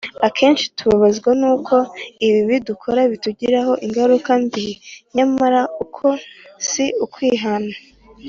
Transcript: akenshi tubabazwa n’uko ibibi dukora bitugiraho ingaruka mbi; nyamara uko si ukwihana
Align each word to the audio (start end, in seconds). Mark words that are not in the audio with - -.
akenshi 0.27 0.65
tubabazwa 0.77 1.31
n’uko 1.39 1.75
ibibi 2.27 2.55
dukora 2.67 3.01
bitugiraho 3.11 3.73
ingaruka 3.85 4.31
mbi; 4.43 4.67
nyamara 5.15 5.61
uko 5.83 6.07
si 6.69 6.85
ukwihana 7.05 7.75